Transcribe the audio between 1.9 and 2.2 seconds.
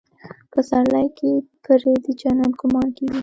د